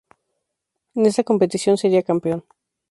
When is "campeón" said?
2.09-2.41